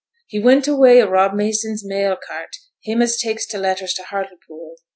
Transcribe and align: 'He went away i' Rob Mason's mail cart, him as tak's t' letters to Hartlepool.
'He 0.25 0.39
went 0.39 0.67
away 0.67 0.99
i' 0.99 1.05
Rob 1.05 1.35
Mason's 1.35 1.85
mail 1.85 2.15
cart, 2.27 2.55
him 2.81 3.03
as 3.03 3.17
tak's 3.19 3.45
t' 3.45 3.55
letters 3.59 3.93
to 3.93 4.03
Hartlepool. 4.05 4.77